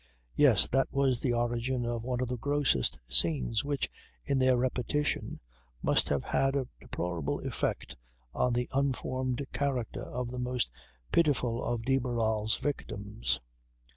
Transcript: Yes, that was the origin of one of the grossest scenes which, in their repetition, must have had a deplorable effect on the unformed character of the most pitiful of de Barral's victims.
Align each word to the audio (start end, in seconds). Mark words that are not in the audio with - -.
Yes, 0.35 0.67
that 0.69 0.87
was 0.91 1.19
the 1.21 1.33
origin 1.35 1.85
of 1.85 2.01
one 2.01 2.21
of 2.21 2.27
the 2.27 2.35
grossest 2.35 2.97
scenes 3.07 3.63
which, 3.63 3.87
in 4.25 4.39
their 4.39 4.57
repetition, 4.57 5.39
must 5.83 6.09
have 6.09 6.23
had 6.23 6.55
a 6.55 6.65
deplorable 6.79 7.39
effect 7.41 7.95
on 8.33 8.53
the 8.53 8.67
unformed 8.73 9.45
character 9.53 10.01
of 10.03 10.31
the 10.31 10.39
most 10.39 10.71
pitiful 11.11 11.63
of 11.63 11.83
de 11.83 11.99
Barral's 11.99 12.57
victims. 12.57 13.39